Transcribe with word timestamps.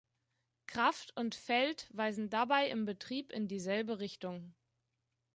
Kraft 0.65 1.15
und 1.15 1.35
Feld 1.35 1.87
weisen 1.93 2.31
dabei 2.31 2.69
im 2.71 2.85
Betrieb 2.85 3.31
in 3.31 3.47
dieselbe 3.47 3.99
Richtung. 3.99 4.55